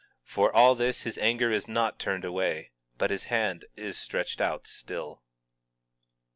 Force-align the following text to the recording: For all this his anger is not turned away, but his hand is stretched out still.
For 0.23 0.51
all 0.51 0.73
this 0.73 1.03
his 1.03 1.19
anger 1.19 1.51
is 1.51 1.67
not 1.67 1.99
turned 1.99 2.25
away, 2.25 2.71
but 2.97 3.11
his 3.11 3.25
hand 3.25 3.65
is 3.77 3.99
stretched 3.99 4.41
out 4.41 4.65
still. 4.65 5.21